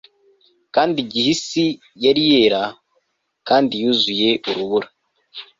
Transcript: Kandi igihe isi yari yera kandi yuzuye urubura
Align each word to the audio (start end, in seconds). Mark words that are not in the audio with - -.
Kandi 0.75 0.95
igihe 1.03 1.27
isi 1.35 1.65
yari 2.03 2.21
yera 2.31 2.63
kandi 3.47 3.73
yuzuye 3.83 4.29
urubura 4.49 4.87